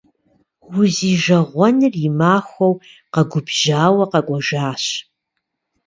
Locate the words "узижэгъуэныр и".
0.79-2.09